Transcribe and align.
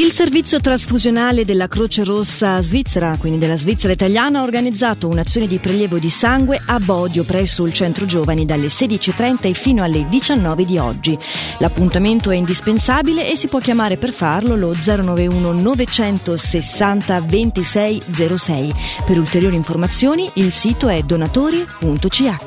Il 0.00 0.12
servizio 0.12 0.60
trasfusionale 0.62 1.44
della 1.44 1.68
Croce 1.68 2.04
Rossa 2.04 2.62
Svizzera, 2.62 3.18
quindi 3.18 3.38
della 3.38 3.58
Svizzera 3.58 3.92
italiana, 3.92 4.38
ha 4.38 4.42
organizzato 4.42 5.08
un'azione 5.08 5.46
di 5.46 5.58
prelievo 5.58 5.98
di 5.98 6.08
sangue 6.08 6.58
a 6.64 6.80
Bodio 6.80 7.22
presso 7.22 7.66
il 7.66 7.74
centro 7.74 8.06
giovani 8.06 8.46
dalle 8.46 8.68
16.30 8.68 9.48
e 9.48 9.52
fino 9.52 9.84
alle 9.84 10.06
19 10.06 10.64
di 10.64 10.78
oggi. 10.78 11.18
L'appuntamento 11.58 12.30
è 12.30 12.36
indispensabile 12.36 13.30
e 13.30 13.36
si 13.36 13.48
può 13.48 13.58
chiamare 13.58 13.98
per 13.98 14.12
farlo 14.12 14.56
lo 14.56 14.72
091 14.74 15.52
960 15.52 17.20
2606. 17.20 18.74
Per 19.04 19.18
ulteriori 19.18 19.56
informazioni 19.56 20.30
il 20.36 20.50
sito 20.50 20.88
è 20.88 21.02
donatori.ch. 21.02 22.38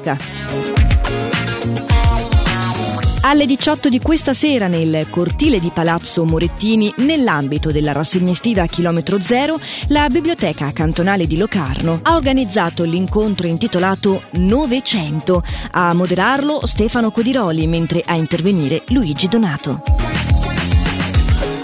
Alle 3.26 3.46
18 3.46 3.88
di 3.88 4.00
questa 4.00 4.34
sera 4.34 4.68
nel 4.68 5.08
cortile 5.10 5.58
di 5.58 5.72
Palazzo 5.74 6.26
Morettini, 6.26 6.94
nell'ambito 6.98 7.72
della 7.72 7.94
rassegna 7.94 8.32
estiva 8.32 8.66
chilometro 8.66 9.22
zero, 9.22 9.58
la 9.88 10.10
Biblioteca 10.10 10.74
Cantonale 10.74 11.26
di 11.26 11.38
Locarno 11.38 12.02
ha 12.04 12.16
organizzato 12.16 12.84
l'incontro 12.84 13.48
intitolato 13.48 14.24
Novecento. 14.32 15.42
A 15.72 15.94
moderarlo 15.94 16.66
Stefano 16.66 17.12
Codiroli, 17.12 17.66
mentre 17.66 18.04
a 18.06 18.16
intervenire 18.16 18.84
Luigi 18.88 19.30
Donato. 19.30 20.13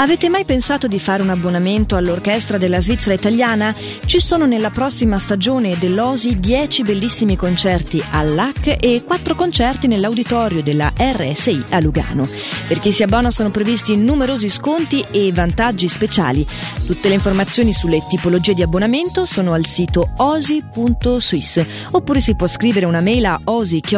Avete 0.02 0.30
mai 0.30 0.45
pensato 0.45 0.88
di 0.88 0.98
fare 0.98 1.21
un 1.21 1.30
abbonamento 1.30 1.98
all'orchestra 1.98 2.58
della 2.58 2.80
Svizzera 2.80 3.13
italiana? 3.13 3.76
Ci 4.05 4.20
sono 4.20 4.45
nella 4.45 4.70
prossima 4.70 5.20
stagione 5.20 5.78
dell'OSI 5.78 6.39
10 6.39 6.83
bellissimi 6.83 7.36
concerti 7.36 8.02
all'AC 8.11 8.78
e 8.80 9.03
4 9.06 9.36
concerti 9.36 9.88
nell'auditorio 9.88 10.64
della 10.64 10.94
RSI 10.95 11.66
a 11.72 11.81
Lugano. 11.81 12.25
Per 12.66 12.78
chi 12.78 12.94
si 12.94 13.03
abbona 13.03 13.30
sono 13.30 13.52
previsti 13.52 13.97
numerosi 13.97 14.47
sconti 14.47 15.03
e 15.11 15.33
vantaggi 15.33 15.89
speciali. 15.89 16.47
Tutte 16.86 17.09
le 17.09 17.16
informazioni 17.16 17.73
sulle 17.73 18.02
tipologie 18.08 18.53
di 18.53 18.61
abbonamento 18.61 19.25
sono 19.25 19.52
al 19.52 19.66
sito 19.66 20.13
osi.swiss 20.16 21.66
oppure 21.91 22.22
si 22.22 22.38
può 22.38 22.47
scrivere 22.47 22.86
una 22.86 23.02
mail 23.02 23.25
a 23.25 23.38
osi-osi.swiss. 23.44 23.97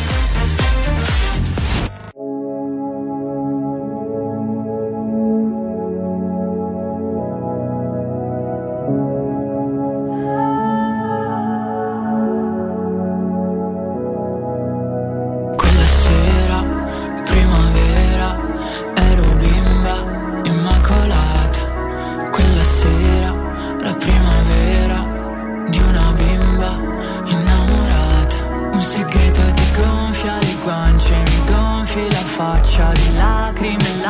Faccia 32.71 32.91
di 32.93 33.15
lacrime, 33.15 34.00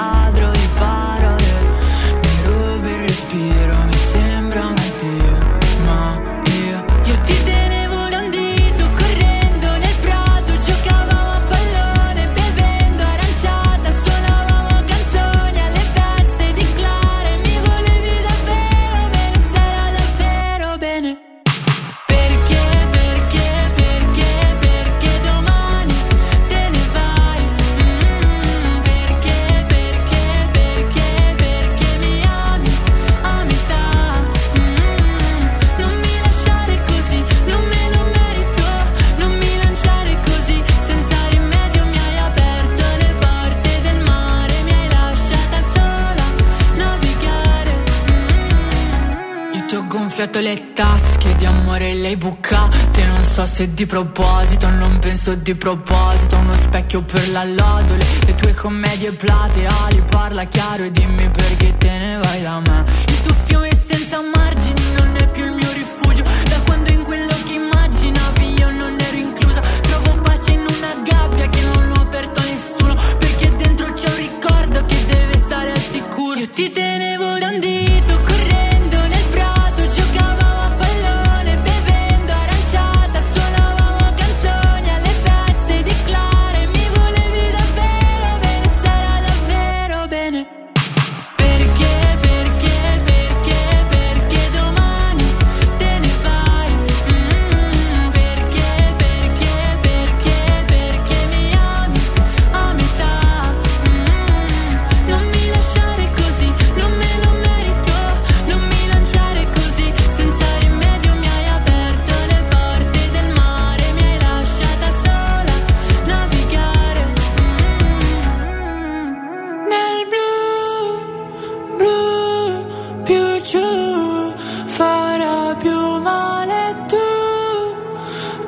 gonfiato 50.22 50.40
le 50.40 50.74
tasche 50.74 51.36
di 51.36 51.46
amore 51.46 51.94
lei 51.96 52.16
bucate 52.16 53.06
Non 53.06 53.24
so 53.24 53.46
se 53.46 53.74
di 53.74 53.86
proposito, 53.86 54.70
non 54.70 55.00
penso 55.00 55.34
di 55.36 55.56
proposito. 55.56 56.38
Uno 56.38 56.56
specchio 56.56 57.02
per 57.02 57.30
la 57.32 57.44
lodole, 57.44 58.06
le 58.26 58.36
tue 58.36 58.54
commedie 58.54 59.12
plateali. 59.12 60.04
Parla 60.10 60.44
chiaro 60.46 60.84
e 60.84 60.92
dimmi 60.92 61.30
perché 61.30 61.76
te 61.78 61.90
ne 61.90 62.18
vai 62.22 62.42
da 62.42 62.60
me. 62.60 62.84
Il 63.08 63.22
tuo 63.22 63.34
fiume 63.46 63.70
senza 63.76 64.20
margini 64.22 64.71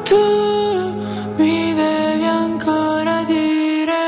tu 0.03 0.24
mi 1.38 1.74
devi 1.74 2.25
ancora 2.25 3.24
dire 3.24 4.04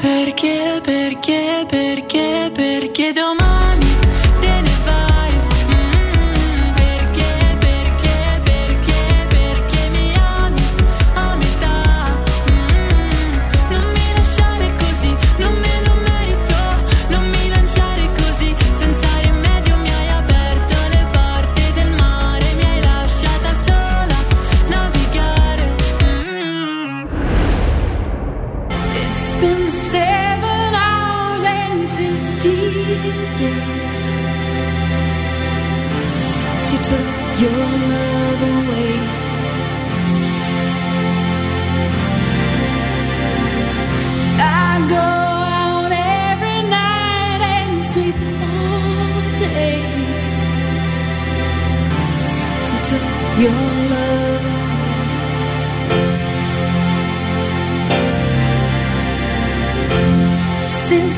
perché 0.00 0.67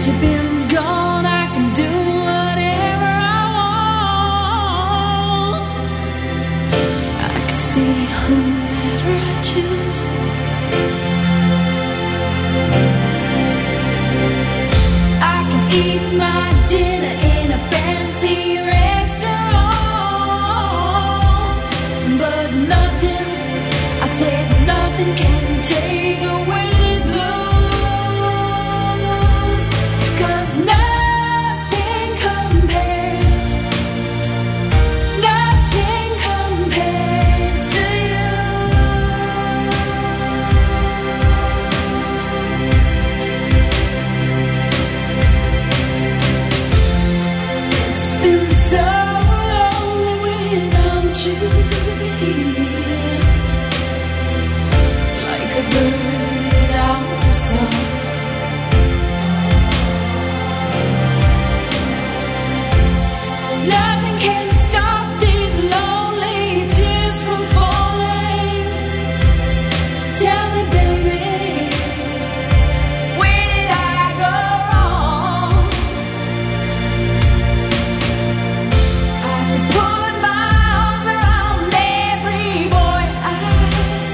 Since 0.00 0.14
you've 0.14 0.22
been 0.22 0.68
gone, 0.68 1.26
I 1.26 1.46
can 1.52 1.74
do 1.74 1.82
whatever 1.82 3.04
I 3.04 3.06
want. 3.56 5.64
I 7.20 7.38
can 7.48 7.58
see 7.70 7.96
whomever 8.22 9.12
I 9.30 9.32
choose. 9.50 10.00
I 15.20 15.22
can 15.50 15.62
eat 15.84 16.04
my 16.16 16.48
dinner 16.66 17.14
in 17.36 17.48
a 17.52 17.58
fancy 17.72 18.38
restaurant, 18.56 19.76
but 22.22 22.48
nothing, 22.74 23.26
I 24.00 24.02
said 24.18 24.46
nothing 24.66 25.12
can 25.14 25.62
take 25.62 26.22
away. 26.22 26.59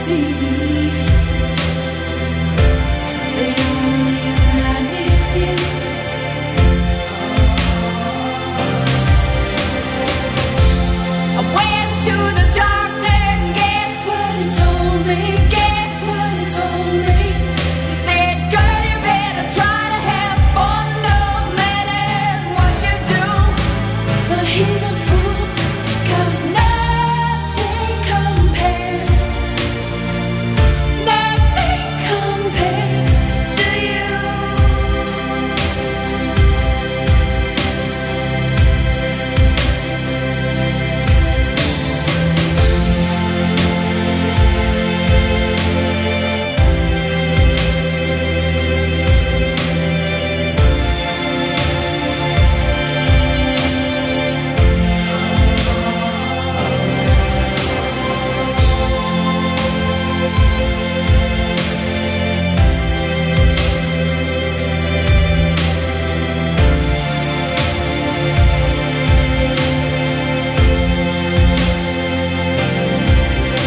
see 0.07 0.21
you. 0.21 0.56